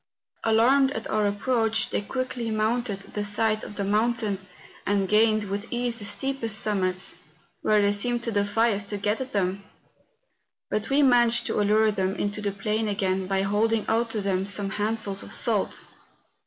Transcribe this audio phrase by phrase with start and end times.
[0.43, 4.39] Alarmed at our approach, they quickly mounted the sides of the mountain,
[4.83, 7.17] and gained with ease the steepest sum¬ mits,
[7.61, 9.63] where they seemed to defy us to get at them.
[10.71, 14.47] But we managed to allure them into the plain again by holding out to them
[14.47, 15.85] some handfuls of salt.